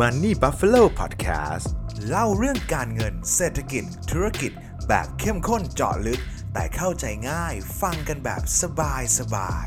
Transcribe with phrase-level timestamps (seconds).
[0.00, 1.66] Money Buffalo Podcast
[2.08, 4.52] เล่าเรื่องการเงินเศรษฐกิจ ธุรกิจ
[4.88, 6.20] แบบเข้มข้นเจาะลึก
[6.52, 9.66] แต่เข้าใจง่ายฟังกันแบบสบายสบาย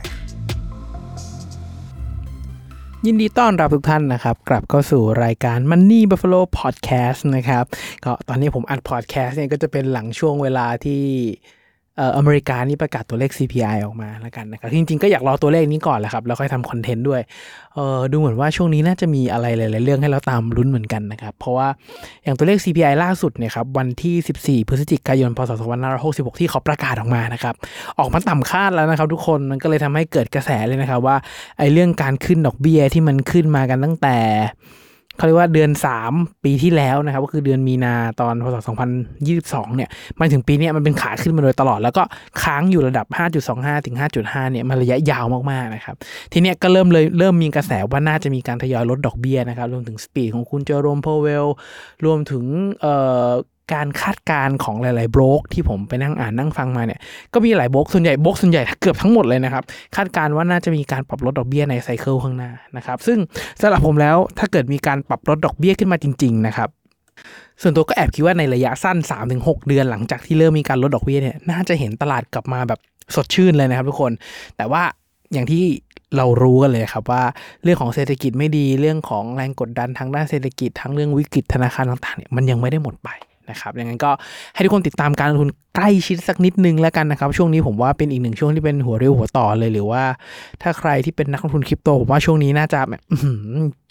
[3.05, 7.65] ยินดีต้อนรับทุกท่านนะครับ กลับเข้าสู่รายการ Money Buffalo Podcast นะครับ
[8.05, 11.03] ก็ตอนนี้ผมอัด podcast เนี่ยก็จะเป็นหลังช่วงเวลาที่
[11.97, 17.21] เอ่ออเมริกานี่ประกาศตัวเลข CPI ออกมาแล้วกันนะครับจริงๆก็อยากรอตัวเลขนี้ก่อนแหละครับแล้วค่อยทำคอนเทนต์ด้วย
[17.75, 21.67] เออดูเหมือนว่าช่วงนี้น่าจะมีอะไรหลายๆเรื่องให้เราตามลุ้นเหมือนกันนะครับเพราะว่า
[22.23, 25.51] อย่างตัวเลข CPI ล่าสุดเนี่ยครับวันที่ 14 พฤศจิกายนพศ
[25.95, 27.55] 2566 ที่เขาประกาศออกมานะครับ
[27.99, 31.15] ออกมาต่ำคาดแล้วนะครับทุกคนมันก็เลยทำให้เกิดกระแสเลยนะครับว่า
[31.57, 34.17] ไอ้เรื่องการขึ้นดอกเบี้ยที่มันขึ้นมากันตั้งแต่
[35.17, 35.71] เขาเรียกว่าเดือน
[36.07, 38.55] 3 ปีที่แล้วนะครับ ก็คือเดือนมีนาตอนพศ
[39.17, 42.03] 2022 เนี่ยมาถึงปีนี้มันเป็นขาขึ้นมาโดยตลอด แล้วก็
[42.41, 43.05] ค้างอยู่ระดับ
[43.47, 45.95] 5.25 ถึง 5.5 เนี่ยมาระยะยาวมากๆนะครับ
[46.31, 51.45] ทีเนี้ยก็เริ่มเลยเริ่มมีกระแสว่าน่าจะมีการทยอยลดดอกเบี้ยนะครับ รวมถึง speech ของคุณเจอโรมโพเวล
[52.05, 52.43] รวมถึง
[52.81, 52.95] เอ่
[53.27, 53.29] อ
[53.73, 56.99] การคาดการณ์ของหลายๆบล็อกที่ผมไปนั่งอ่านนั่งฟังมาเนี่ย
[57.33, 59.63] ก็มีหลายบล็อกส่วนใหญ่บล็อกส่วนใหญ่เกือบทั้งหมดเลยนะครับ
[59.95, 63.17] คาดการณ์ว่าน่าจะมีการปรับลดดอกเบี้ยใน cycle ข้างหน้านะครับซึ่ง
[63.61, 66.69] สำหรับผมแล้วถ้าเกิดมีการปรับลดดอกเบี้ยขึ้นมาจริง ๆ นะครับ
[67.61, 68.97] ส่วนตัวก็แอบคิดว่าในระยะสั้น
[69.33, 72.79] 3-6 เดือนหลังจากที่เริ่มมีการลดดอกเบี้ยเนี่ยน่าจะเห็นตลาดกลับมาแบบ
[73.15, 74.11] สดชื่นเลยนะครับทุกคน
[74.57, 74.83] แต่ว่า
[75.33, 75.63] อย่างที่
[76.17, 77.23] เรารู้กันเลยครับว่า
[77.63, 83.09] เรื่องของเศรษฐกิจไม่ดีเรื่องของแรงกดดันทางด้านเศรษฐกิจทั้งเรื่องวิกฤตธนาคารต่างๆเนี่ยมันยังไม่ได้หมดไป
[83.49, 84.11] นะครับดังนั้นก็
[84.53, 90.03] ให้ทุกคนติดตามการลงทุนใกล้ชิดสักนิดนึงแล้วกันนะครับ ช่วงนี้ผมว่าเป็นอีกหนึ่งช่วงที่เป็นหัวเรียวหัวต่อเลยหรือว่า
[90.61, 93.01] ถ้าใครที่เป็นนักลงทุนคริปโตผมว่าช่วงนี้น่าจะแบบ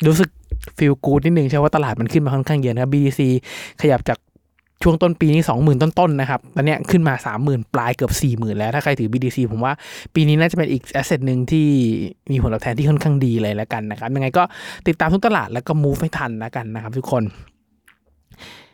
[0.07, 0.31] รู้สึก
[0.79, 3.21] feel good นิดนึงใช่ว่าตลาดมันขึ้นมาค่อนข้างเยอะนะครับ BTC
[3.83, 4.19] ขยับจาก
[4.83, 9.73] ช่วงต้นปีนี้ 20,000 ต้นๆนะครับ ตอนนี้ขึ้นมา 30,000 ปลายเกือบ 40,000 แล้ว ถ้าใครถือ BTC ผมว่า
[10.15, 11.67] ปีนี้น่าจะเป็นอีก asset หนึ่งที่
[12.31, 14.43] มีผลตอบแทนที่ค่อนข้างดีเลยแล้วกันนะครับ ยังไงก็
[14.89, 17.23] ติดตามทุกตลาดแล้วก็ move ให้ทันแล้วกันนะครับทุกคน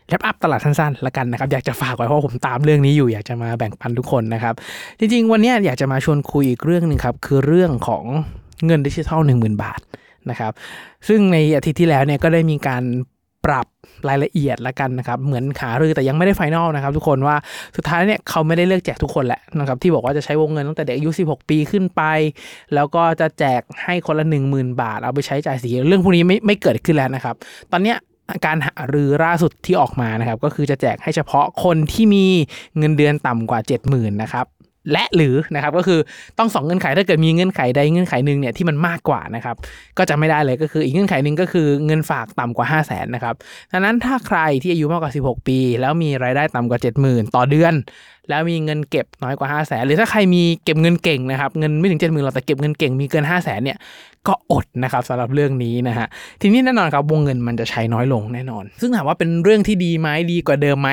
[0.09, 4.55] wrap up ตลาดสั้นๆแล้วกันนะครับ อยากจะฝากไว้เพราะผมตามเรื่องนี้อยู่อยากจะมาแบ่งปันทุกคนนะครับ
[4.99, 8.05] จริงๆ วันนี้อยากจะมาชวนคุยอีกเรื่องหนึ่งครับ คือเรื่องของ
[8.67, 9.81] เงินดิจิทัล 10,000 บาท
[10.31, 10.53] นะครับ
[11.09, 12.83] ซึ่งในอาทิตย์ที่แล้วเนี่ยก็ได้มีการ
[13.45, 13.67] ปรับ
[14.09, 17.37] รายละเอียดละกันนะครับ เหมือนหารือแต่ยังไม่ได้ไฟนอลนะครับ ทุกคนว่า
[17.77, 22.03] สุดท้ายเนี่ยเขาไม่ได้เลือกแจกทุกคนแหละนะครับ ที่บอกว่าจะใช้วงเงินตั้งแต่เด็กอายุ 16 ปีขึ้นไป
[22.75, 27.35] แล้วก็จะแจกให้คนละ 10,000 บาท เอาไปใช้จ่ายสีเรื่องพวกนี้ไม่ไม่เกิดขึ้นแล้วนะครับ
[27.73, 27.97] ตอนเนี้ย
[28.47, 32.27] การหารือล่าสุดที่ออกมานะครับ ก็คือจะแจกให้เฉพาะคนที่มี
[32.79, 34.47] เงินเดือนต่ำกว่า 70,000นะครับ
[34.93, 36.01] และหรือนะครับก็คือ
[36.39, 39.57] ต้องสองเงื่อนไขถ้าเกิดมีเงื่อนไขใดเงื่อนไขหนึ่งเนี่ยที่มันมากกว่านะครับ
[39.99, 43.35] ก็จะไม่ได้เลยก็คืออีกเงื่อนไขหนึ่งก็คือเงินฝากต่ำกว่า 5 0 0แสนนะครับ
[43.73, 47.75] ดังนั้นถ้าใครที่อายุมากกว่า 16 ปี แล้วมีรายได้ต่ำกว่า 70,000 ต่อเดือน
[48.29, 53.79] แล้วมีเงินเก็บน้อยกว่า 5 0 0แสนหรือถ้าใครมีเก็บเงินเก่งนะครับเงินไม่ถึง 70,000หรอกแต่เก็บเงินเก่งมีเกิน 5 0 0แสนเนี่ย
[54.29, 56.07] ก็อดนะครับสำหรับเรื่องนี้นะฮะ
[56.41, 60.91] ทีนี้แน่นอนครับวงเงินมันจะใช้น้อยลงแน่นอน ซึ่งถามว่าเป็นเรื่องที่ดีไหมดีกว่าเดิมไหม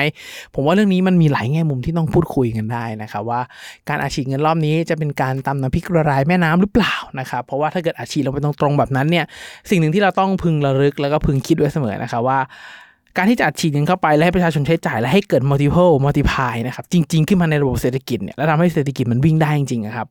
[0.54, 3.40] ผมว่าเรื่องนี้มันมีหลายแง่มุมที่ต้องพูดคุยกันได้นะครับว่า
[3.88, 9.24] การอาชีพเงินรอบนี้จะเป็นการตำน้ำพริกละลายแม่น้ำหรือเปล่านะครับเพราะว่าถ้าเกิดอาชีพเราไปตรงๆแบบนั้นเนี่ย
[9.70, 12.38] สิ่งหนึ่งที่เราต้องพึงระลึกแล้วก็พึงคิดไว้เสมอนะครับว่า
[13.16, 20.08] การที่จะอัดฉีดเงินเข้าไปและให้ประชาชนใช้จ่ายและให้เกิด multiple multiply นะครับจริง ๆ ขึ้นมาในระบบเศรษฐกิจเนี่ยแล้วทำให้เศรษฐกิจมันวิ่งได้จริงๆครับ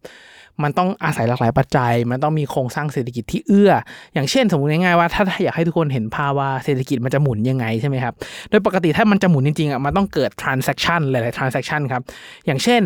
[0.64, 3.72] มันต้องอาศัยหลากหลายปัจจัย มันต้องมีโครงสร้างเศรษฐกิจที่เอื้อ
[4.14, 8.14] อย่างเช่น สมมติง่ายๆว่าถ้าอยากให้ทุกคนเห็นภาพว่าเศรษฐกิจมันจะหมุนยังไงใช่ไหมครับ
[8.50, 12.02] โดยปกติถ้ามันจะหมุนจริงๆอะมันต้องเกิด transaction หลายๆ transaction ครับ
[12.46, 12.82] อย่างเช่น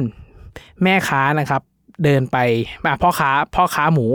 [0.84, 1.62] แม่ค้านะครับ
[2.04, 2.38] เดินไป
[3.02, 4.06] พ่อค้าพ่อค้าหมู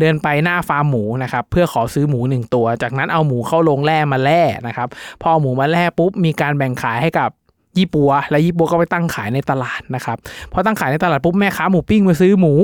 [0.00, 4.88] เดินไปหน้าฟาร์มหมูนะครับเพื่อขอซื้อหมูหนึ่งตัว จากนั้นเอาหมูเข้าโรงแร่มาแล่นะครับ
[5.22, 7.30] พอหมูมาแล่ปุ๊บมีการแบ่งขายให้กับ
[7.76, 10.16] ยี่ปัว และยี่ปัวก็ไปตั้งขายในตลาดนะครับ
[10.52, 12.54] พอตั้งขายในตลาดปุ๊บแม่ค้าหมูปิ้งมาซื้อหมู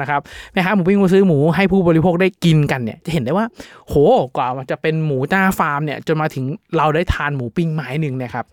[0.00, 0.20] นะครับ
[0.52, 3.46] แม่ค้าหมูปิ้งมาซื้อหมูให้ผู้บริโภคได้กินกันเนี่ยจะเห็นได้ว่า
[3.88, 3.94] โห
[4.36, 6.44] กว่ามันจะเป็นหมูต้าฟาร์มเนี่ยจนมาถึง
[6.76, 8.46] เราได้ทานหมูปิ้งไม้หนึ่งเนี่ยครับ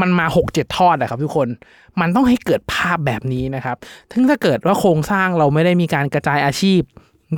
[0.00, 1.48] มันมา 6 7 ทอดนะครับทุกคน
[2.00, 3.76] มันต้องให้เกิดภาพแบบนี้นะครับ
[4.12, 6.80] ถึงถ้าเกิดว่าโครงสร้างเราไม่ได้มีการกระจายอาชีพ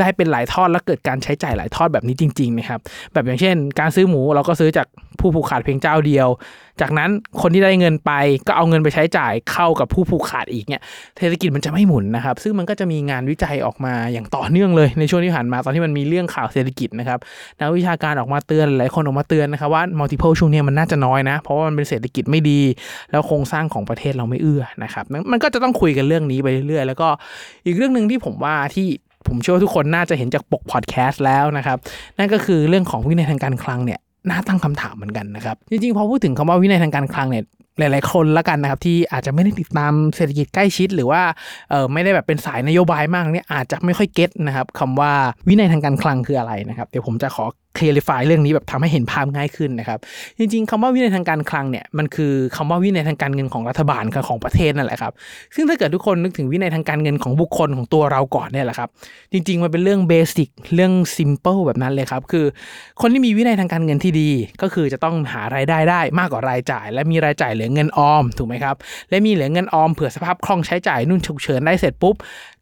[0.01, 2.81] ได้เป็นหลายทอดแล้วเกิดการใช้จ่ายหลายทอดแบบนี้จริงๆนะครับ
[3.13, 4.87] แบบอย่างเช่น การซื้อหมูเราก็ซื้อจาก
[5.21, 6.29] ผู้ผูกขาดเพียงเจ้าเดียว
[6.81, 7.11] จากนั้น
[7.41, 8.13] คนที่ได้เงินไป
[8.47, 10.83] ก็เอาเงินไปใช้จ่ายเข้ากับผู้ผูกขาดอีกเนี่ย
[11.19, 17.19] เศรษฐกิจมันจะไม่หมุนนะครับ ซึ่งมันก็จะมีงานวิจัยออกมาอย่างต่อเนื่องเลยในช่วงที่ผ่านมาตอนที่มันมีเรื่องข่าวเศรษฐกิจนะครับ
[17.61, 22.61] นักวิชาการออกมาเตือนหลายคนออกมาเตือนนะครับว่า multiple ช่วงนี้มันน่าจะน้อยนะ เพราะว่ามันเป็นเศรษฐกิจไม่ดี
[23.11, 27.09] แล้วโครงสร้างของประเทศเราไม่เอื้อนะครับมันมันก็จะต้องคุยกันเรื่องนี้ไปเรื่อยๆ แล้วก็
[27.67, 28.87] อีกเรื่องหนึ่งที่ผมว่าที่
[29.29, 31.79] ผมเชื่อว่าทุกคนน่าจะเห็นจากปกพอดแคสต์แล้วนะครับ
[32.19, 37.45] นั่นก็คือเรื่องของวินัยทางการคลังเนี่ยน่าตั้งคำถามเหมือนกันนะครับ จริงๆ พอพูดถึงคำว่าวินัยทางการคลังเนี่ย
[37.79, 41.23] หลาย ๆ คนละกันนะครับ ที่อาจจะไม่ได้ติดตามเศรษฐกิจใกล้ชิด หรือว่า
[41.71, 45.13] เออไม่ได้แบบเป็นสายนโยบายมากเนี่ยอาจจะไม่ค่อยเก็ตนะครับคำว่า
[45.49, 49.99] วินัยทางการคลังคืออะไรนะครับ เดี๋ยวผมจะขอ clarify เรื่องนี้แบบทำให้เห็นภาพง่ายขึ้นนะครับ
[50.39, 55.13] จริง ๆคำว่าวินัยทางการคลังเนี่ยมันคือคำว่าวินัยทางการเงินของรัฐบาลของประเทศนั่นแหละครับ
[55.55, 58.89] ซึ่งถ้าเกิดทุกคนนึกถึงวินัยทางการเงินของบุคคลของตัวเราก่อนเนี่ยแหละครับ
[59.33, 62.47] จริง ๆ มันเป็นเรื่อง basic เรื่อง simple แบบนั้นเลยครับ คือ
[63.01, 64.31] คนที่มีวินัยทางการเงินที่ดี
[64.63, 68.77] ก็คือจะต้องหารายได้ได้มากกว่ารายจ่าย และมีรายจ่ายเหลือเงินออมถูกไหมครับ
[69.11, 72.15] และมีเหลือเงินออมเผื่อสภาพคล่องใช้จ่ายนู่นฉุกเฉินได้เสร็จปุ๊บ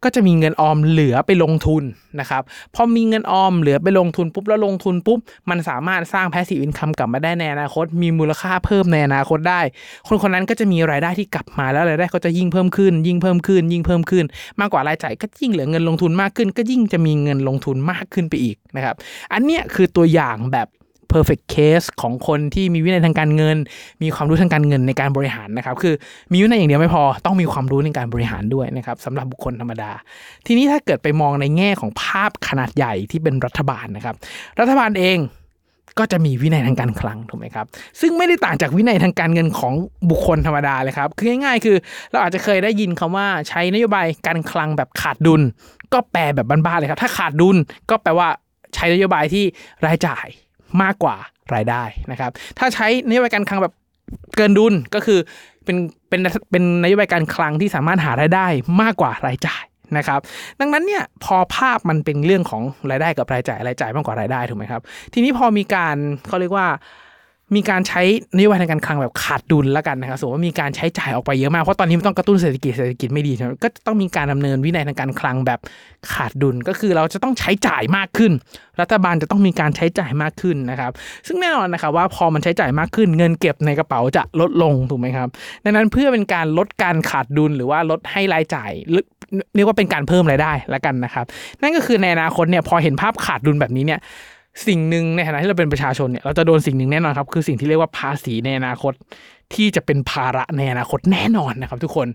[0.03, 1.83] ก็จะมีเงินออมเหลือไปลงทุน
[2.19, 2.43] นะครับ
[2.75, 5.19] พอมีเงินออมเหลือไปลงทุนปุ๊บแล้วลงทุนปุ๊บ
[5.49, 9.61] มันสามารถสร้าง passive income กลับมาได้ในอนาคต มีมูลค่าเพิ่มในอนาคตได้
[10.07, 14.25] คนคนนั้นก็จะมีรายได้ที่กลับมาแล้วรายได้ก็จะยิ่งเพิ่มขึ้น ยิ่งเพิ่มขึ้น ยิ่งเพิ่มขึ้น
[14.59, 18.95] มากกว่ารายจ่ายก็ยิ่งเหลือเงินลงทุนมากขึ้น ก็ยิ่งจะมีเงินลงทุนมากขึ้นไปอีกนะครับ
[19.33, 20.67] อันเนี้ยคือตัวอย่างแบบ
[21.13, 23.57] perfect case ของคนที่มีวินัยทางการเงิน
[24.01, 25.93] มีความรู้ทางการเงินในการบริหารนะครับ คือ
[26.31, 29.91] มีวินัยอย่างเดียวไม่พอต้องมีความรู้ในการบริหารด้วยนะครับสำหรับบุคคลธรรมดา
[30.45, 34.15] ทีนี้ถ้าเกิดไปมองในแง่ของภาพขนาดใหญ่ที่เป็นรัฐบาลนะครับ
[34.59, 35.19] รัฐบาลเอง
[35.99, 37.65] ก็จะมีวินัยทางการคลังถูกไหมครับ
[37.99, 39.73] ซึ่งไม่ได้ต่างจากวินัยทางการเงินของ
[40.09, 41.77] บุคคลธรรมดาเลยครับ คือง่ายๆ คือ
[42.11, 45.41] เราอาจจะเคยได้ยินคำว่าใช้นโยบายการคลังแบบขาดดุล
[45.93, 47.57] ก็แปลแบบบ้านๆเลยครับ ถ้าขาดดุล
[47.89, 48.27] ก็แปลว่า
[48.75, 49.43] ใช้นโยบายที่
[49.85, 50.27] รายจ่าย
[50.81, 51.15] มากกว่า
[51.53, 53.73] รายได้นะครับ ถ้าใช้นโยบายการคลังแบบ
[54.35, 55.19] เกินดุลก็คือ
[55.65, 55.77] เป็น
[56.09, 56.21] เป็น
[56.51, 58.47] เป็นนโยบายการคลังที่สามารถหารายได้
[58.81, 59.63] มากกว่ารายจ่าย
[59.97, 60.19] นะครับ
[60.59, 64.81] ดังนั้นเนี่ยพอภาพมันเป็นเรื่องของรายได้กับรายจ่ายรายจ่ายมากกว่ารายได้ถูกไหมครับ
[65.13, 65.95] ทีนี้พอมีการ
[66.27, 66.67] เขาเรียกว่า
[67.55, 68.01] มีการใช้
[68.35, 75.59] นโยบายทางการคลังแบบขาดดุลแล้วกันนะครับสมมติว่ามีการใช้จ่ายออกไปเยอะมากเพราะตอนนี้มันต้องกระตุ้นเศรษฐกิจเศรษฐกิจไม่ดีใช่ไหมก็ต้องมีการดำเนินวินัยทางการคลังแบบ
[76.13, 78.31] ขาดดุลก็คือเราจะต้องใช้จ่ายมากขึ้น
[78.81, 80.91] รัฐบาลจะต้องมีการใช้จ่ายมากขึ้นนะครับ
[81.27, 85.27] ซึ่งแน่นอนนะครับว่าพอมันใช้จ่ายมากขึ้น เงินเก็บในกระเป๋าจะลดลงถูกไหมครับ
[85.63, 89.03] ดังนั้นเพื่อเป็นการลดการขาดดุลหรือว่าลดให้รายจ่ายหรือ
[89.55, 91.25] เรียกว่าเป็นการเพิ่มรายได้แล้วกันนะครับ
[91.61, 93.99] นั่นก็คือในอนาคตเนี่ยพอเห็นภาพขาดดุลแบบนี้เนี่ย
[94.67, 98.93] สิ่งหนึ่งในฐานะที่เราเป็นประชาชนเนี่ยเราจะโดนสิ่งหนึ่งแน่นอนครับ คือสิ่งที่เรียกว่าภาษีในอนาคต
[99.53, 102.07] ที่จะเป็นภาระในอนาคตแน่นอนนะครับ ทุกคน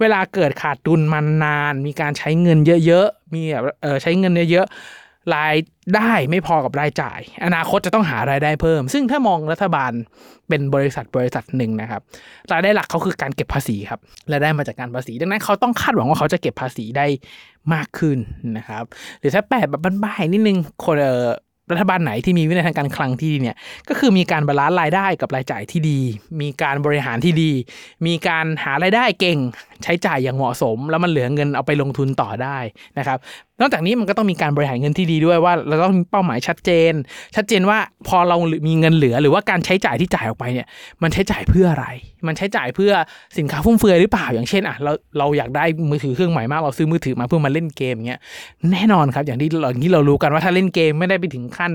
[0.00, 5.54] เวลาเกิดขาดดุลมานาน มีการใช้เงินเยอะๆมีแบบเออใช้เงินเยอะๆราย
[5.94, 9.92] ได้ไม่พอกับรายจ่าย อนาคตจะต้องหารายได้เพิ่ม ซึ่งถ้ามองรัฐบาล
[10.48, 12.00] เป็นบริษัทบริษัทหนึ่งนะครับ
[12.52, 14.00] รายได้หลักเขาคือการเก็บภาษีครับ
[14.32, 17.06] รายได้มาจากการภาษี ดังนั้นเขาต้องคาดหวังว่าเขาจะเก็บภาษีได้
[17.74, 18.18] มากขึ้น
[18.56, 18.84] นะครับ
[19.20, 21.28] หรือถ้าแปลแบบบ้านๆนิดนึงคนเออ
[21.72, 23.56] รัฐบาลไหนที่มีวินัยทางการคลังที่ดีเนี่ย
[23.88, 26.00] ก็คือมีการ balance รายได้กับรายจ่ายที่ดี
[26.40, 27.52] มีการบริหารที่ดี
[28.06, 29.38] มีการหารายได้เก่ง
[29.82, 32.58] ใช้จ่ายอย่างเหมาะสม แล้วมันเหลือเงินเอาไปลงทุนต่อได้
[32.98, 33.18] นะครับ
[33.60, 36.92] นอกจากนี้มันก็ต้องมีการบริหารเงินที่ดีด้วยว่า เราต้องมีเป้าหมายชัดเจน
[37.36, 37.78] ชัดเจนว่า
[38.08, 40.66] พอเรามีเงินเหลือหรือว่าการใช้จ่ายที่จ่ายออกไปเนี่ย
[41.02, 41.86] มันใช้จ่ายเพื่ออะไร
[42.26, 42.92] มันใช้จ่ายเพื่อ
[43.38, 48.20] สินค้าฟุ่มเฟือยหรือเปล่าอย่างเช่นอะเราเราอยากได้มือถือเครื่องใหม่มากเราซื้อมือถือมาเพื่อมาเล่นเกมเงี้ย
[48.72, 51.72] แน่นอนครับอย่างที่เราอย่างที่เรารู้กันว่าถ้าเล่นเกมไม่ได้ไปถึงขั้น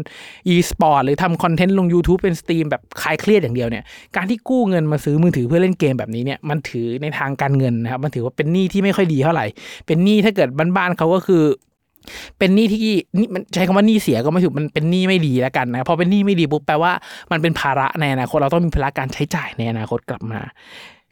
[0.53, 3.83] e-sport หรือทำคอนเทนต์ลง YouTube เป็น stream แบบคลายเครียดอย่างเดียวเนี่ย
[4.15, 9.45] การที่กู้เงินมาซื้อมือถือเพื่อเล่นเกมแบบนี้เนี่ยมันถือในทางการเงินนะครับมันถือว่าเป็นหนี้ที่ไม่ค่อยดีเท่าไหร่
[9.85, 11.43] เป็นหนี้ถ้าเกิดบ้านๆเขาก็คือ
[12.39, 12.81] เป็นหนี้ที่
[13.17, 16.91] นี่มันใช้คำว่าหนี้เสียก็ไม่ถูกมันเป็นหนี้ไม่ดีแล้วกันนะพอเป็นหนี้ไม่ดีปุ๊บแปลว่า
[17.31, 20.41] มันเป็นภาระในอนาคตเราต้องมีภาระการใช้จ่ายในอนาคตกลับมา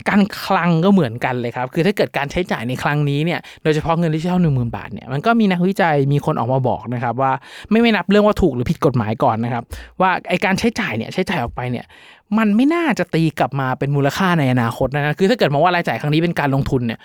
[0.09, 7.31] การคลังก็เหมือนกันเลยครับ คือถ้าเกิดการใช้จ่ายในครั้งนี้เนี่ยโดยเฉพาะเงินดิจิทัลหนึ่งหมื่นบาทเนี่ยมันก็มีนักวิจัยมีคนออกมาบอกนะครับว่า
[7.69, 9.63] ไม่ไม่นับเรื่องว่าถูกหรือผิดกฎหมายก่อนนะครับ
[10.01, 11.85] ว่าไอการใช้จ่ายเนี่ยใช้จ่ายออกไปเนี่ย
[12.37, 16.99] มันไม่น่าจะตีกลับมาเป็นมูลค่าในอนาคตนะคือถ้าเกิดมองว่ารายจ่ายครั้งนี้เป็นการลงทุนเนี่ย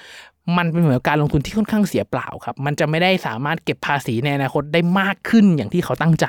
[0.57, 6.26] มันเป็นเหมือนการลงทุนที่ค่อนข้างเสียเปล่าครับ มันจะไม่ได้สามารถเก็บภาษีในอนาคตได้มากขึ้นอย่างที่เขาตั้งใจ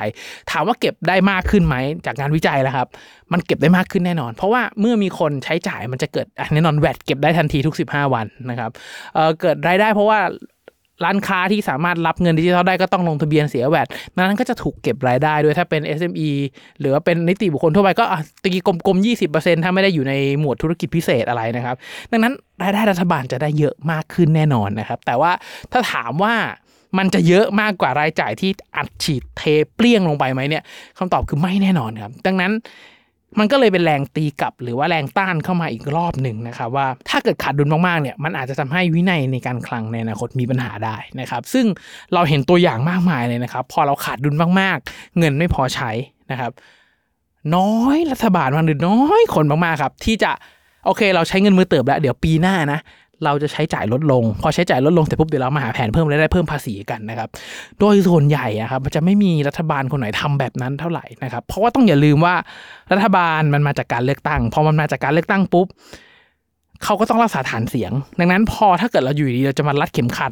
[0.51, 2.87] ถามว่าเก็บได้มากขึ้นไหมจากงานวิจัยแล้วครับ
[3.31, 8.71] มันเก็บได้มากขึ้นแน่นอน เพราะว่าเมื่อมีคนใช้จ่ายมันจะเกิดแน่นอนแวดเก็บได้ทันทีทุก 15 วันนะครับ
[9.13, 10.19] เเกิดรายได้เพราะว่า
[11.03, 16.29] ร้านค้าที่สามารถรับเงินดิจิทัลได้ก็ต้องลงทะเบียนเสียแวดนั้นก็จะถูกเก็บรายได้ด้วยถ้าเป็น SME
[16.79, 18.05] หรือว่าเป็นนิติบุคคลทั่วไปก็
[18.43, 21.75] ตีกลมๆ 20%ถ้าไม่ได้อยู่ในหมวดธุรกิจพิเศษอะไรนะครับ
[22.11, 25.31] ดังนั้นรายได้รัฐบาลจะได้เยอะมากขึ้นแน่นอนนะครับ แต่ว่า
[25.71, 26.35] ถ้าถามว่า
[26.97, 29.41] มันจะเยอะมากกว่ารายจ่ายที่อัดฉีดเท
[29.75, 30.63] เปรี้ยงลงไปไหมเนี่ย
[30.97, 32.51] คำตอบคือไม่แน่นอนครับ ดังนั้น
[33.39, 41.65] มันก็เลยเป็นแรงตีกลับ หรือว่าแรงต้านเข้ามาอีกรอบหนึ่งนะครับว่าถ้าเกิดขาดดุลมากๆเนี่ยมันอาจจะทำให้วินัยในการคลังในอนาคตมีปัญหาได้นะครับ ซึ่ง
[42.13, 45.91] เราเห็นตัวอย่างมากมายเลยนะครับ พอเราขาดดุลมากๆ เงินไม่พอใช้
[46.31, 46.51] นะครับ
[47.55, 50.31] น้อยรัฐบาลมันหรือน้อยคนมากๆครับ ที่จะ
[50.85, 52.79] โอเค เราใช้เงินมือเติบแล้ว เดี๋ยวปีหน้านะ
[53.25, 57.29] เราจะใช้จ่ายลดลง พอใช้จ่ายลดลงเสร็จปุ๊บเดี๋ยวเรามาหาแผนเพิ่มรายได้เพิ่มภาษีกันนะครับ
[57.79, 62.35] โดยส่วนใหญ่อะครับมันจะไม่มีรัฐบาลคนไหนทำแบบนั้นเท่าไหร่นะครับ เพราะว่าต้องอย่าลืมว่า
[62.91, 65.67] รัฐบาลมันมาจากการเลือกตั้ง พอมันมาจากการเลือกตั้งปุ๊บ
[66.83, 70.31] เขาก็ต้องรักษาฐานเสียง ดังนั้นพอถ้าเกิดเราอยู่ดีเราจะมารัดเข็มขัด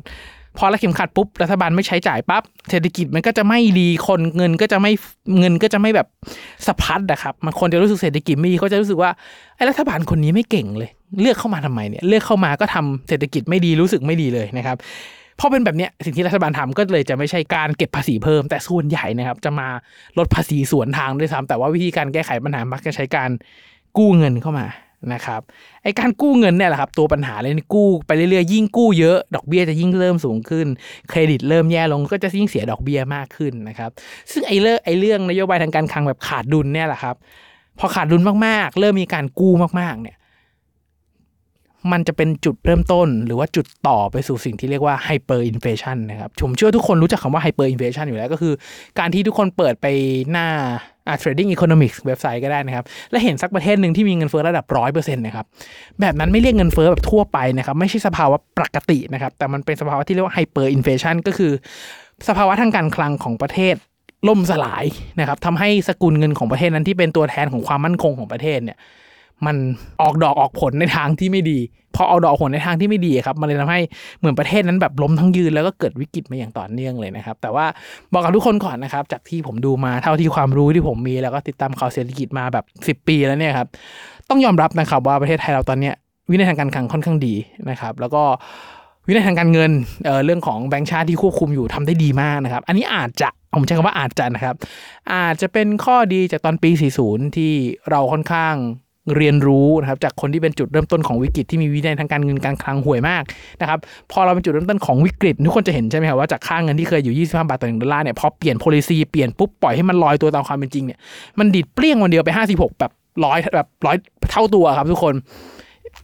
[0.58, 4.92] พอรัดเข็มขัดปุ๊บรัฐบาลไม่ใช้จ่ายปั๊บเศรษฐกิจมันก็จะไม่ดีคนเงินก็จะไม่
[5.40, 6.08] เงินก็จะไม่แบบ
[6.68, 9.12] สะพัดนะครับมันคนจะรู้สึกเศรษฐกิจไม่ดีเขาจะรู้สึกว่า
[9.56, 14.78] ไอ้รัฐบาลคนนี้ไม่เก่งเลย เลือกเข้ามาทำไมเนี่ยเลือกเข้ามาก็ทำเศรษฐกิจไม่ดีรู้สึกไม่ดีเลยนะครับ
[15.40, 19.68] พอเป็นแบบนี้สิ่งที่รัฐบาลทำก็เลยจะไม่ใช่การเก็บภาษีเพิ่ม แต่ส่วนใหญ่นะครับ จะมา
[20.18, 23.30] ลดภาษีสวนทางด้วยซ้ำแต่ว่าวิธีการแก้ไขปัญหามักจะใช้การ
[23.98, 24.68] กู้เงินเข้ามา
[25.14, 25.42] นะครับ
[25.84, 30.68] ไอการกู้เงินเนี่ยแหละครับตัวปัญหาเลยกู้ไปเรื่อยๆยิ่งกู้เยอะดอกเบี้ยจะยิ่งเริ่มสูงขึ้น
[31.10, 33.90] เครดิตเริ่มแย่ลงก็จะยิ่งเสียดอกเบี้ยมากขึ้นนะครับ
[34.32, 37.16] ซึ่งไอเรื่องไอเรื่องนโยบายทางการคลังแบบขาดดุลเนี่ยแหละครับ
[37.80, 40.18] พอขาดดุลมากๆ เริ่มมีการกู้มากๆเนี่ย
[41.92, 48.54] มันจะเป็นจุดเริ่มต้น หรือว่าจุดต่อไปสู่สิ่งที่เรียกว่า hyperinflation นะครับผมเชื่อทุกคนรู้จักคำว่า hyperinflation อยู่แล้วก็คือ
[49.00, 49.86] การที่ทุกคนเปิดไป
[50.32, 50.48] หน้า
[51.08, 55.46] อ่า trading economics เว็บไซต์ก็ได้นะครับ และเห็นสักประเทศหนึ่งที่มีเงินเฟ้อระดับร้อยเปอร์เซ็นต์นะครับ
[56.02, 61.52] แบบนั้นไม่เรียกเงินเฟ้อแบบทั่วไปนะครับ ไม่ใช่สภาวะปกตินะครับ แต่มันเป็นสภาวะที่เรียกว่า hyperinflation ก็คือ
[62.28, 63.76] สภาวะทางการคลังของประเทศ
[64.28, 64.86] ล่มสลาย
[65.20, 68.78] นะครับทำให้สกุลเงินของประเทศนั้นที่เป็นตัวแทนของความมั่นคงของประเทศเนี่ย
[69.46, 69.56] มัน
[70.02, 71.60] ออกดอกออกผลในทางที่ไม่ดี
[71.96, 73.82] พอออกดอกออกผลในทางที่ไม่ดีครับ มันเลยทำให้
[74.20, 77.66] เหมือนประเทศนั้นแบบล้มทั้งยืนแล้วก็เกิดวิกฤตมาอย่างต่อเนื่องเลยนะครับ แต่ว่า
[78.14, 82.66] บอกกับทุกคนก่อนนะครับ จากที่ผมดูมาเท่าที่ความรู้ที่ผมมีแล้วก็ติดตามข่าวเศรษฐกิจมาแบบ
[83.02, 83.68] 10 ปีแล้วเนี่ยครับ
[84.30, 85.94] ต้องยอมรับนะครับว่าประเทศไทยเราตอนเนี้ย
[86.30, 87.36] วินัยทางการคลังค่อนข้างดี
[87.70, 88.24] นะครับ แล้วก็
[89.08, 89.72] วินัยทางการเงิน
[90.06, 94.56] เเรื่องของแบงก์ชาติที่ควบคุมอยู่ทำได้ดีมากนะครับ อันนี้อาจจะผมใช้คำว่าอาจจะนะครับ
[95.14, 96.70] อาจจะเป็นข้อดีจากตอนปี
[97.04, 97.52] 40 ที่
[97.90, 98.56] เราค่อนข้าง
[99.18, 103.24] เรียนรู้นะครับจากคนที่เป็นจุดเริ่มต้นของวิกฤตที่มีวินัยทางการเงินการคลังห่วยมาก
[103.62, 103.80] นะครับ
[104.12, 111.00] พอเราเป็นจุดเริ่มต้นของวิกฤตทุกคนจะเห็นใช่ไหมครับว่าจากค่าเงินที่เคยอยู่ 25 บาทต่อหนึ่งดอลลาร์เนี่ยพอเปลี่ยน policy เปลี่ยนปุ๊บปล่อยให้มันลอยตัวตามความเป็นจริงเนี่ย
[111.40, 112.92] มันดีดเปรี้ยงวันเดียวไป 56 แบบ
[113.26, 113.98] ร้อยแบบร้อย
[114.32, 115.14] เท่าตัวครับทุกคน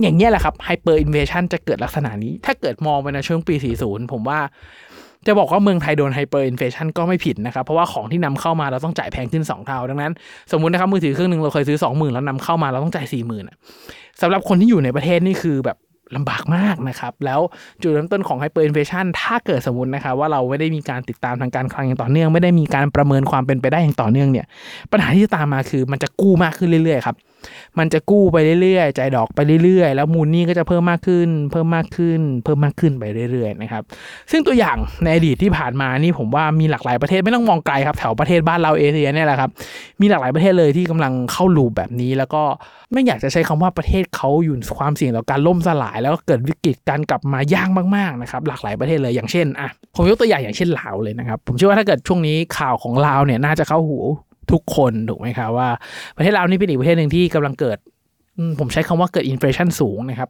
[0.01, 4.39] อย่างเงี้ยแหละครับ hyperinflation จะเกิดลักษณะนี้ ถ้าเกิดมองไปในช่วงปี 40 ผมว่า
[5.27, 10.13] จะบอกว่าเมืองไทยโดน hyperinflation ก็ไม่ผิดนะครับ เพราะว่าของที่นำเข้ามาเราต้องจ่ายแพงขึ้น 2 เท่า ดังนั้น
[10.51, 13.57] สมมุตินะครับมือถือเครื่องหนึ่งเราเคยซื้อ 20,000 แล้วนำเข้ามาเราต้องจ่าย 40,000อะ
[14.21, 15.77] สำหรับคนที่อยู่ในประเทศนี่คือแบบ
[16.15, 17.39] ลำบากมากนะครับ แล้ว
[17.81, 24.45] จุดเริ่มต้นของ hyperinflation ถ้าเกิดสมมตินะครับว่าเราไม่ได้มีการติดตามทางการคลังอย่างต่อเนื่อง ไม่ได้มีการประเมินความเป็นไปได้อย่างต่อเนื่องเนี่ย
[24.91, 27.15] ปัญหาที่จะตามมาคือมันจะกู้มากขึ้นเรื่อยๆครับ
[27.77, 33.83] มันจะกู้ไปเรื่อยๆจ่ายดอกไปเรื่อยๆ แล้วมูลหนี้ก็จะเพิ่มมากขึ้น เพิ่มมากขึ้น เพิ่มมากขึ้นไปเรื่อยๆนะครับ
[34.31, 39.49] ซึ่งตัวอย่างในอดีตที่ผ่านมานี่ผมว่ามีหลากหลายประเทศไม่ต้องมองไกลครับแถวประเทศบ้านเราเอเชียเนี่ยแหละครับ
[40.01, 42.43] มีหลากหลายประเทศเลยที่กำลังเข้า loop แบบนี้ แล้วก็
[42.91, 53.99] ไม่อยากจะใช้คำว่าประเทศเขาอยู่ความเสี่ยงต่อการล่มสลาย แล้วก็เกิดวิกฤตการกลับมายากมากๆนะครับหลากหลายประเทศเลยอย่างเช่นอะผมยกตัวอย่างอย่างเช่นลาวเลยนะครับผมเชื่อว่าถ้าเกิดช่วงนี้ข่าวของลาวเนี่ยน่าจะเข้าหู
[54.51, 55.69] ทุกคนถูกไหมครับว่า
[56.15, 57.77] ประเทศลาวนี่เป็นอีกประเทศหนึ่งที่กำลังเกิด
[58.59, 60.29] ผมใช้คำว่าเกิด inflation สูงนะครับ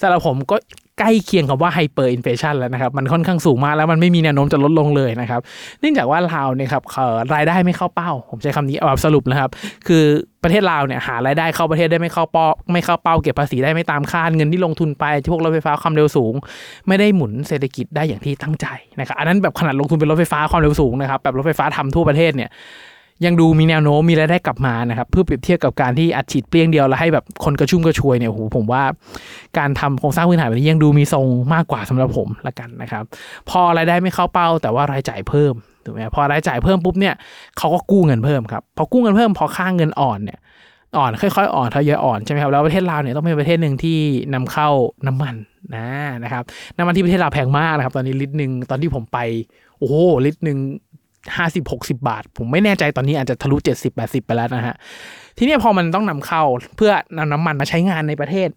[0.00, 0.56] สำหรับผมก็
[0.98, 5.40] ใกล้เคียงกับว่า hyperinflation แล้วนะครับ มันค่อนข้างสูงมากแล้วมันไม่มีแนวโน้มจะลดลงเลยนะครับ
[5.80, 6.82] เนื่องจากว่าลาวเนี่ยครับ
[7.34, 9.50] รายได้ไม่เข้าเป้า ผมใช้คำนี้แบบสรุปนะครับ
[9.86, 10.04] คือ
[10.42, 16.34] ประเทศลาวเนี่ยหารายได้เข้าประเทศได้ไม่เข้าเป้าไม่เข้าเป้าเก็บภาษีได้ไม่ตามคาดเงินที่ลงทุนไปที่พวกรถไฟฟ้าความเร็วสูง
[16.88, 18.66] ไม่ได้หมุนเศรษฐกิจได้อย่างที่ตั้งใจ
[19.00, 22.50] นะครับอันนั้นแบบขนาดลงทุนเป็นรถไฟฟ้าความเร็วสูงนะครับแบบรถไฟฟ้าทำทั่วประเทศเนี่ย
[23.24, 28.82] ยังดูมีแนวโน้มมีรายได้กลับมานะครับเพื่อเปรียบเทียบกับการที่อัดฉีดเปรี้ยงเดียวแล้วให้แบบคนกระชุ่มกระชวยเนี่ยโอ้โหผมว่า
[29.58, 33.04] การทำโครงสร้างพื้นฐานแบบนี้ยังดูมีทรงมากกว่าสำหรับผมละกันนะครับ
[33.50, 35.54] พอรายได้ไม่เข้าเป้า แต่ว่ารายจ่ายเพิ่ม
[35.84, 37.14] ถูกไหมพอรายจ่ายเพิ่มปุ๊บเนี่ย
[37.58, 40.38] เขาก็กู้เงินเพิ่มครับพอกู้เงินเพิ่มพอค่างเงินอ่อนเนี่ย
[40.98, 43.98] อ่อนค่อยๆอ่อนทยอยอ่อนใช่ไหมครับแล้วประเทศลาวเนี่ยต้องเป็นประเทศหนึ่งที่
[44.34, 44.68] นำเข้า
[45.06, 45.34] น้ำมัน
[45.76, 45.88] นะ
[46.24, 46.42] นะครับ
[46.76, 49.18] น้ำมันที่ประเทศลาวแพงมากนะครับ ตอนนี้ลิตรหนึ่งตอนที่ผมไป
[49.78, 49.94] โอ้โห
[50.26, 50.58] ลิตรหนึ่ง
[51.36, 54.76] ห้าสิบหกสิบาท ผมไม่แน่ใจตอนนี้อาจจะทะลุเจ็ดสิบแปดสิบไปแล้วนะฮะ
[55.38, 56.42] ทีนี้พอมันต้องนำเข้า
[56.76, 58.48] เพื่อนำน้ำมันมาใช้งานในประเทศ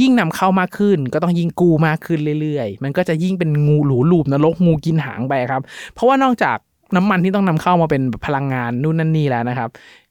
[0.00, 5.62] ยิ่งนำเข้ามากขึ้น ก็ต้องยิ่งกู้มากขึ้นเรื่อยๆ มันก็จะยิ่งเป็นงูหลูลูบนรกงูกินหางไปครับ
[5.94, 6.58] เพราะว่านอกจาก
[6.96, 9.68] น้ำมันที่ต้องนำเข้ามาเป็นพลังงานนู่นนั่นนี่แล้วนะครับ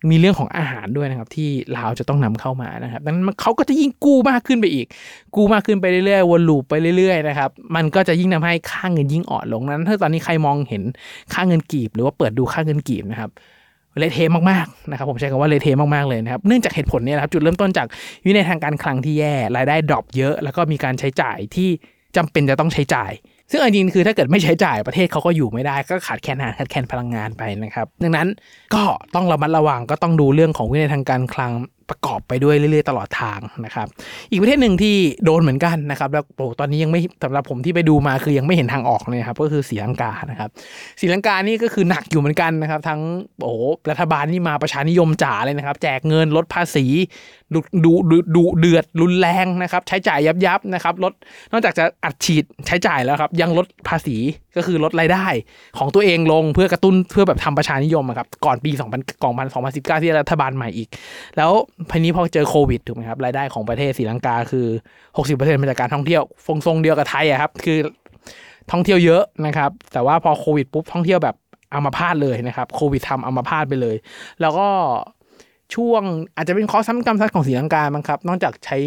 [0.09, 4.87] มีเรื่องของอาหารด้วยนะครับ ที่ลาวจะต้องนำเข้ามานะครับดังนั้นเขาก็จะยิ่งกู้มากขึ้นไปอีก
[5.35, 10.83] กู้มากขึ้นไปเรื่อยๆวนลูปไปเรื่อยๆนะครับมันก็จะยิ่งทำให้ค่าเงินยิ่งอ่อนลงนั้น ถ้าตอนนี้ใครมองเห็น
[11.33, 13.31] ค่าเงินกีบ หรือว่าเปิดดูค่าเงินกีบนะครับ
[13.99, 14.19] เละเทะ
[14.51, 17.87] มากๆนะครับผมใช้คำว่าเละเทะมากๆเลยนะครับเนื่องจากเหตุผลนี้นะครับจุดเริ่มต้นจาก
[18.25, 21.69] วินัยทางการคลังที่แย่รายได้ drop เยอะ แล้วก็มีการใช้จ่ายที่
[22.15, 23.11] จำเป็นจะต้องใช้จ่าย
[23.51, 28.27] ซึ่งจริงๆคือถ้าเกิดไม่ใช้จ่ายประเทศเขาก็อยู่ไม่ได้ก็ขาดแคลนอาหารขาดแคลนพลังงานไปนะครับ ดังนั้น
[28.75, 28.83] ก็
[29.15, 31.51] ต้องระมัดระวังก็ต้องดูเรื่องของวินัยทางการคลัง
[31.89, 33.87] ประกอบไปด้วยเรื่อยๆตลอดทางนะครับ
[34.31, 40.49] อีกประเทศหนึ่งที่โดนเหมือนกันนะครับ แล้วโอ้ตอนนี้ยังไม่สำหรับผมที่ไปดูมาคือยังไม่เห็นทางออกเลยครับก็คือศรีลังกานะครับ
[40.99, 43.01] ศรีลังกานี่ก็คือหนักอยู่เหมือนกันนะครับ ทั้ง
[43.41, 43.53] โอ้
[43.89, 46.85] รัฐบาลนี่มาประชานิยมจ๋าเลยนะครับ แจกเงินลดภาษี
[47.53, 47.91] ดูดู
[48.35, 51.13] ดูเดือดรุนแรงนะครับ ใช้จ่ายยับยับนะครับลด
[51.51, 54.15] นอกจากจะอัดฉีดใช้จ่ายแล้วครับ ยังลดภาษี
[54.57, 55.27] ก็คือลดรายได้
[55.77, 60.89] ของตัวเองลงเพื่อกระตุ้นเพื่อแบบทำประชานิยมอะครับก่อนปี 2000ก่อน2019 ที่รัฐบาลใหม่อีก
[61.37, 61.51] แล้ว
[61.91, 64.67] ทีนี้พอเจอโควิดถูกไหมครับรายได้ของประเทศศรีลังกาคือ
[65.17, 67.79] 60%มาจากการท่องเที่ยวฟงทรงเดียวกับไทยอะครับ คือ
[68.71, 71.35] ท่องเที่ยวเยอะนะครับ แต่ว่าพอโควิดปุ๊บท่องเที่ยวแบบ
[71.73, 73.95] อัมาพาตเลยนะครับโควิดทำอัมาพาตไปเลย
[74.41, 74.67] แล้วก็
[75.75, 76.03] ช่วง
[76.35, 78.77] อาจจะเป็นข้อซ้ำกรรมซัดของศรีลังกาบ้างครับ นอกจากใช้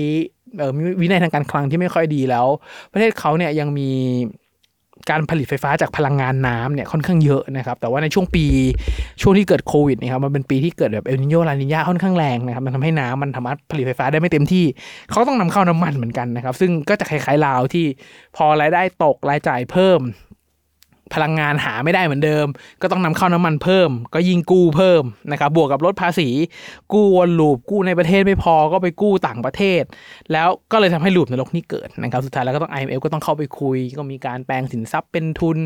[1.01, 2.47] วินัยทางการคลังที่ไม่ค่อยดีแล้ว
[2.93, 3.91] ประเทศเขาเนี่ยยังมี
[5.11, 8.45] การผลิตไฟฟ้าจากพลังงานน้ำเนี่ยค่อนข้างเยอะนะครับ แต่ว่าในช่วงปี
[9.23, 14.65] ช่วงที่เกิดโควิดนะครับมันเป็นปีที่เกิดแบบเอลนิโยลานิญาค่อนข้างแรงนะครับมันทำให้น้ำมันสามารถผลิตไฟฟ้าได้ไม่เต็มที่
[15.11, 17.85] เขาต้องนำเข้าน้ำมันเหมือนกันนะครับ ซึ่งก็จะคล้ายๆลาวที่
[18.37, 20.01] พอรายได้ตกรายจ่ายเพิ่ม
[21.15, 22.47] พลังงานหาไม่ได้เหมือนเดิม
[22.83, 25.03] ก็ต้องนำเข้าน้ำมันเพิ่ม ก็ยิ่งกู้เพิ่ม
[25.33, 26.29] นะครับบวกกับลดภาษี
[26.93, 29.83] กู้วนลูปกู้ในประเทศไม่พอก็ไปกู้ต่างประเทศ
[30.33, 35.59] แล้วก็เลยทำให้ลูปนรกนี้เกิดนะครับสุดท้ายแล้วก็ต้อง IMF ก็ต้องเข้าไปคุย ก็มีการแปลงสินทรัพย์เป็นทุน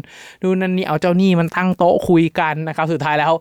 [0.43, 3.33] ดูนนั่นนี่เอาเจ้าหนี้มันตั้งโต๊ะคุยกันนะครับสุดท้ายแล้ว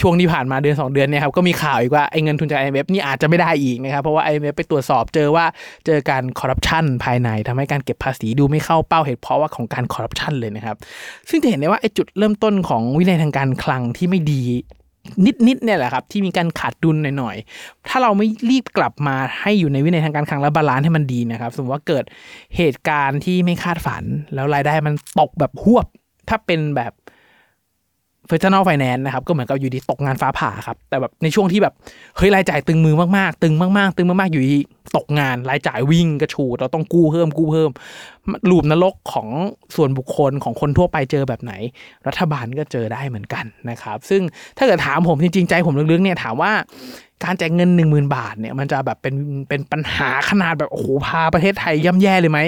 [0.00, 5.44] ช่วงที่ผ่านมาเดือน 2 เดือนเนี่ยครับก็มีข่าวอีกว่าไอ้เงินทุนจาก IMF นี่อาจจะไม่ได้อีกนะครับ เพราะว่า IMF ไปตรวจสอบเจอว่า
[5.86, 10.76] เจอการคอร์รัปชันภายในทำให้การเก็บภาษีดูไม่เข้าเป้าเหตุเพราะว่าของการคอร์รัปชันเลยนะครับ
[11.28, 14.42] ซึ่งจะเห็นได้ว่าไอ้จุดเริ่มต้นของวินัยทางการคลังที่ไม่ดี
[15.26, 22.04] นิดๆเนี่ยแหละครับ ที่มีการขาดดุลหน่อยๆ ถ้าเราไม่รีบกลับมาให้อยู่ในวินัยทางการคลังและ balance ให้มันดีนะครับ สมมติว่าเกิด
[22.56, 24.04] เหตุการณ์ที่ไม่คาดฝัน
[24.34, 25.86] แล้วรายได้มันตกแบบฮวบ
[26.28, 26.92] ถ้าเป็นแบบ
[28.26, 31.74] personal finance นะครับก็เหมือนกับอยู่ดีตกงานฟ้าผ่าครับแต่แบบในช่วงที่แบบ
[32.16, 34.56] เฮ้ยรายจ่ายตึงมือมากๆตึงมากๆตึงมากๆอยู่ดี
[34.96, 37.70] ตกงานรายจ่ายวิ่งกระฉูดเราต้องกู้เพิ่มกู้เพิ่ม
[38.50, 39.28] ลูปนรกของ
[39.76, 41.52] ส่วนบุคคลของคนทั่วไปเจอแบบไหน
[42.06, 44.22] รัฐบาลก็เจอได้เหมือนกันนะครับ ซึ่ง
[44.58, 46.52] ถ้าเกิดถามผมจริงๆใจผมลึกๆเนี่ยถามว่า
[47.24, 49.14] การแจกเงิน 1 0,000 บาทเนี่ยมันจะแบบเป็น
[49.48, 52.40] เป็นปัญหาขนาดแบบโอ้โหพาประเทศไทยย่ำแย่เลยไหม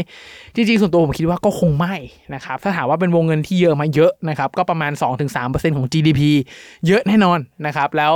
[0.55, 1.95] จริงๆ ส่วนตัวผมคิดว่าก็คงไม่
[2.35, 4.93] นะครับถ้าถามว่าเป็นวงเงินที่เยอะมาเยอะนะครับก็ประมาณ
[5.35, 6.21] 2-3%ของ GDP
[6.87, 8.15] เยอะแน่นอนนะครับแล้ว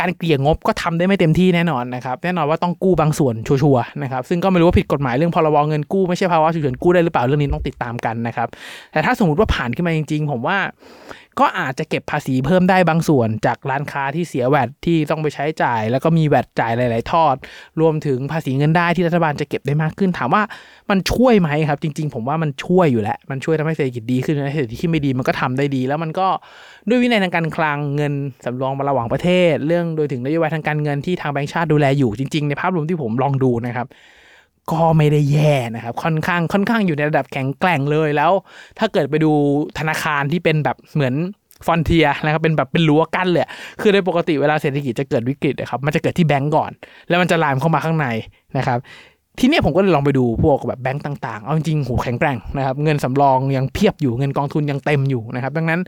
[0.00, 8.48] การเกลี่ยงบก็ทำได้ไม่เต็มที่แน่นอนนะครับแน่นอนว่าต้องกู้บางส่วนชัวร์ๆนะครับซึ่งก็ไม่รู้ว่าผิดกฎหมายเรื่องพรบเงินกู้ไม่ใช่ภาวะฉุกเฉินกู้ได้หรือเปล่าเรื่องนี้ต้องติดตามกันนะครับ
[8.92, 10.58] แต่ถ้าสมมติว่าผ่านขึ้นมาจริง ๆ ผมว่า
[11.40, 17.34] ก็อาจจะเก็บภาษีเพิ่มได้บางส่วนจากร้านค้าที่เสียแวดที่ต้องไปใช้จ่าย แล้วก็มีแวดจ่ายหลาย ๆ ทอด
[17.80, 20.42] รวมถึงภาษีเงินได้ที่รัฐบาลจะเก็บได้มากขึ้น ถามว่า
[20.90, 26.28] มันช่วยไหมครับ จริง ๆ ผมว่ามันช่วยอยู่แหละมันช่วยทำให้เศรษฐกิจดีขึ้นเศรษฐกิจที่ไม่ดีมันก็ทำได้ดี แล้วมันก็
[26.88, 28.12] ด้วยวินัยทางการคลังเงิน
[28.44, 33.86] สำรองมาระหว่างประเทศ เรื่องโดยถึงนโยบายทางการเงินที่ทางแบงก์ชาติดูแลอยู่จริง ๆ ในภาพรวมที่ผมลองดูนะครับ
[34.70, 38.32] ก็ไม่ได้แย่นะครับค่อนข้างค่อนข้างอยู่ในระดับแข็งแกร่งเลยแล้ว
[38.78, 39.32] ถ้าเกิดไปดู
[39.78, 41.14] ธนาคารที่เป็นแบบเหมือน
[41.66, 43.42] ฟอนเทียนะครับเป็นแบบเป็นรั้วกั้นเลย
[43.80, 46.70] คือโดยปกติเวลาเศรษฐกิจจะเกิดวิกฤตนะครับมันจะเกิดที่แบงก์ก่อน
[47.08, 48.06] แล้วมันจะลามเข้ามาข้างใน
[48.58, 48.78] นะครับ
[49.40, 55.80] ทีนี้ผมก็เลยลองไปดูพวกแบบแบงก์ต่างๆ เอาจริงๆโหแข็งแกร่งนะครับ เงินสำรองยังเพียบอยู่เงินกองทุนยังเต็มอยู่นะครับ ดังนั้น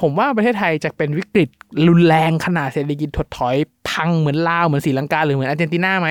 [0.00, 1.48] ผมว่าประเทศไทยจะเป็นวิกฤต
[1.88, 3.56] รุนแรงขนาดเศรษฐกิจถดถอย
[3.88, 6.08] พังเหมือนลาวเหมือนศรีลังกาหรือเหมือนอาร์เจนตินาไหม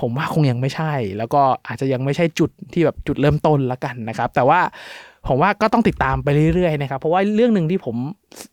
[0.00, 4.60] ผมว่าคงยังไม่ใช่ แล้วก็อาจจะยังไม่ใช่จุดที่แบบจุดเริ่มต้นละกันนะครับ แต่ว่า
[5.26, 7.96] ผมว่าก็ต้องติดตามไปเรื่อยๆนะครับเพราะว่าเรื่องหนึ่งที่ผม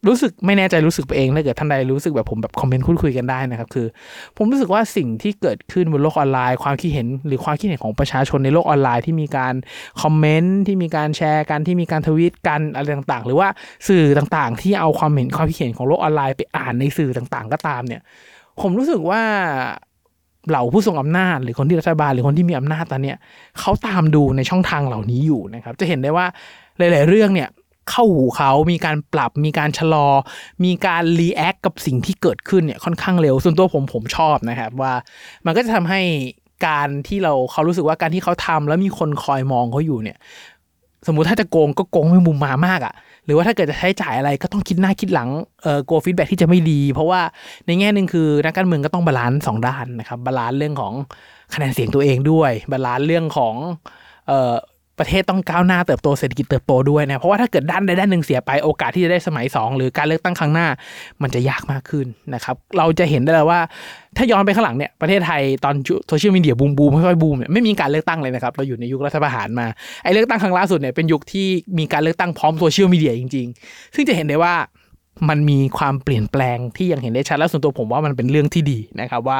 [0.08, 3.88] รู้สึกไม่แน่ใจรู้สึกไปเองถ้าเกิดท่านใดรู้สึกแบบผมแบบคอมเมนต์พูดคุยกันได้นะครับคือ
[4.38, 9.54] ผมรู้สึกว่าสิ่งที่เกิดขึ้นบนโลกออนไลน์ ความคิดเห็นหรือความคิดเห็นของประชาชนในโลกออนไลน์ที่มีการ
[10.02, 13.50] คอมเมนต์ที่มีการแชร์กันที่มีการทวีตกันอะไรต่างๆ หรือว่า
[13.88, 18.02] สื่อต่างๆ ที่เอาความเห็นความคิดเห็นของโลกออนไลน์ไปอ่านในสื่อต่างๆ ก็ตามเนี่ย
[18.62, 19.22] ผมรู้สึกว่า
[20.50, 23.18] เหล่าผู้ทรงอำนาจ หรือคนที่รัฐบาลหรือคนที่มีอำนาจตอนเนี้ย
[23.60, 26.26] เขาตามดูในช่องทางเหล่านี้อยู่นะครับ จะเห็นได้ว่า
[26.78, 27.50] หลาย ๆ เรื่องเนี่ย
[27.90, 30.08] เข้าหูเขามีการปรับ มีการชะลอ
[30.66, 34.94] มีการ react กับสิ่งที่เกิดขึ้นเนี่ยค่อนข้างเร็ว ส่วนตัวผมผมชอบนะครับว่า
[35.46, 36.02] มันก็จะทำให้
[36.68, 40.18] การที่เราเขารู้สึกว่าการที่เขาทำแล้วมีคนคอยมองเขาอยู่เนี่ย
[41.08, 42.94] สมมุติถ้าจะโกงก็โกงไม่มูมมามมากอะ
[43.26, 45.30] หรือว่าถ้าเกิดจะใช้จ่ายอะไรก็ต้องคิดหน้าคิดหลัง
[45.64, 47.22] เอ่อกลัว feedback ที่จะไม่ดี เพราะว่า
[47.68, 50.94] ในแง่หนึ่งคือนักการเมืองก็ต้อง balance สองด้านนะครับ balance เรื่องของ
[51.54, 53.56] คะแนนเสียงตัวเองด้วย balance เรื่องของ
[54.28, 54.54] เอ่อ
[55.00, 60.68] ประเทศต้องก้าวหน้าเติบโตเศรษฐกิจเติบโตด้วยนะ เพราะว่าถ้าเกิดด้านใดด้านหนึ่งเสียไปโอกาสที่จะได้สมัย 2 หรือการเลือกตั้งครั้งหน้า
[61.22, 63.60] มันจะยากมากขึ้นนะครับ เราจะเห็นได้เลยว่า
[64.18, 65.76] ถ้าย้อนไปข้างหลังเนี่ยประเทศไทยตอน
[66.08, 69.68] โซเชียลมีเดียบูมบูมค่อยๆบูมเนี่ยไม่มีการเลือกตั้งเลยนะครับ เราอยู่ในยุครัฐประหารมา
[70.04, 71.48] ไอ้เลือกตั้งครั้งล่าสุดเนี่ยเป็นยุคที่
[71.80, 74.56] มีการเลือกตั้งพร้อมโซเชียลมีเดียจริง ๆ ซึ่งจะเห็นได้ว่า
[75.30, 79.40] มันมีความเปลี่ยนแปลงที่ยังเห็นได้ชัดและส่วนตัวผมว่ามันเป็นเรื่องที่ดีนะครับ ว่า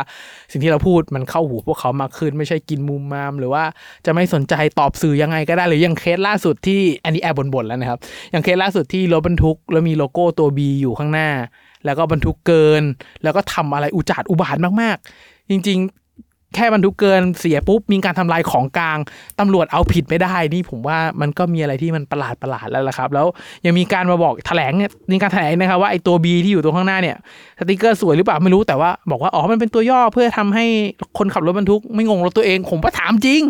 [0.52, 3.64] สิ่งที่เราพูดมันเข้าหูพวกเขามากขึ้น ไม่ใช่กินมุมมาม หรือว่า
[4.06, 8.00] จะไม่สนใจตอบสื่อยังไงก็ได้หรืออย่างเคสล่าสุดที่อันนี้แอบบนๆแล้วนะครับ
[8.32, 11.30] อย่างเคสล่าสุดที่รถบรรทุกแล้วมีโลโก้ตัว B อยู่ข้างหน้า
[11.86, 12.84] แล้วก็บรรทุกเกิน
[13.24, 15.80] แล้วก็ทำอะไรอุจาดอุบาทมากๆ จริง
[16.56, 18.98] แค่บรรทุกเกินเสียปุ๊บมีการทำลายของกลาง
[19.40, 23.28] ตำรวจเอาผิดไม่ได้ นี่ผมว่ามันก็มีอะไรที่มันประหลาดประหลาดแล้วล่ะครับ แล้ว
[23.66, 27.16] ยังมีการมาบอกแถลงเนี่ยมีการแถลงนะครับว่าไอ้ตัว B ที่อยู่ตรงข้างหน้าเนี่ย
[27.60, 30.66] สติกเกอร์สวยหรือเปล่าไม่รู้แต่ว่าบอกว่าอ๋อมันเป็นตัวย่อเพื่อทำให้
[31.18, 33.42] คนขับรถบรรทุกไม่งงรถตัวเองผมก็ถามจริง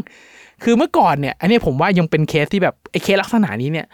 [0.64, 3.88] คือเมื่อก่อนเนี่ย อันนี้ผมว่ายังเป็นเคสที่แบบไอ้เคสลักษณะนี้เนี่ย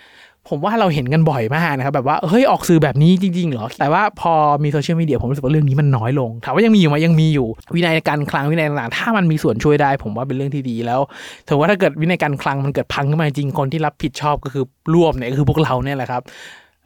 [0.49, 10.99] ผมว่าเราเห็นกันบ่อยมากนะครับแบบว่าเฮ้ยออกสื่อแบบนี้จริงๆเหรอ แต่ว่าพอมีโซเชียลมีเดียผมรู้สึกว่าเรื่องนี้มันน้อยลงถามว่ายังมีอยู่ไหมยังมีอยู่ วินัยการคลังวินัยต่างๆถ้ามันมีส่วนช่วยได้ ผมว่าเป็นเรื่องที่ดีแล้ว
[11.47, 16.21] ถือว่าถ้าเกิดวินัยการคลังมันเกิดพังขึ้นมาจริงคนที่รับผิดชอบก็คือรวมเนี่ยคือพวกเราเนี่ยแหละครับ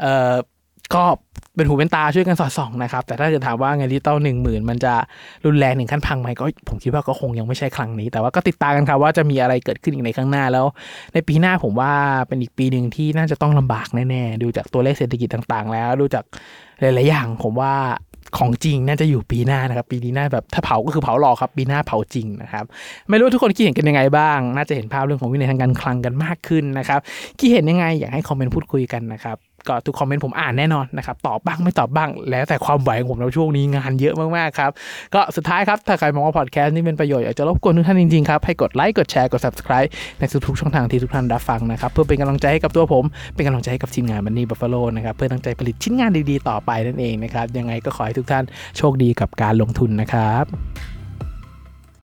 [0.02, 0.34] เอ่อ
[0.94, 1.04] ก็
[1.56, 4.94] เป็นหูเป็นตาช่วยกันสอดส่องนะครับ แต่ถ้าจะถามว่าเงินดิจิตอลหนึ่งหมื่นมันจะ
[5.46, 10.66] รุนแรงถึงขั้นพังไหมก็ผมคิดว่าก็คงยังไม่ใช่ครั้งนี้ แต่ว่าก็ติดตามกันครับว่าจะมีอะไรเกิดขึ้นอีกในข้างหน้าแล้ว
[11.14, 11.92] ในปีหน้าผมว่า
[12.28, 16.24] เป็นอีกปีหนึ่งที่น่าจะต้องลำบากแน่ๆดูจากตัวเลขเศรษฐกิจต่างๆ แล้วดูจาก
[16.82, 17.74] หลายๆอย่างผมว่า
[18.38, 22.66] ของจริงน่าจะอยู่ปีหน้านะครับ ปีนี้น่าแบบถ้าเผาก็คือเผาหลอกครับ ปีหน้าเผาจริงนะครับ
[23.10, 27.00] ไม่รู้ทุกคนคิดเห็นกันยังไงบ้าง น่าจะเห็นภาพเรื่องของวินัยทางการคลังกันมากขึ้นนะครับ
[27.40, 34.72] คิดเห็นยังไงอยากให้คอมเมนต์พูดคุยกันนะครับ ก็ทุกคอมเมนต์ผมอ่านแน่นอนนะครับตอบบ้างไม่ตอบบ้าง แล้วแต่ความไหวของผมในช่วงนี้งานเยอะมากๆครับ
[35.14, 43.04] ก็สุดท้ายครับ ถ้าใครมองว่าพอดแคสต์นี้เป็นประโยชน์ อยากจะรบกวนทุกท่านจริงๆครับ ให้กดไลค์กดแชร์กด subscribe ในทุกๆช่องทางที่ทุกท่านรับฟังนะครับ เพื่อเป็นกำลังใจให้กับตัวผม
[43.36, 48.44] เป็นกำลังใจให้กับทีมงานมันนี่บัฟฟาโลนะครับเพื่อตั้งใจผลิตชิ้นงานดีๆ ต่อไปนั่นเองนะครับยังไงก็ขอให้ทุกท่าน
[48.78, 50.95] โชคดีกับการลงทุนนะครับ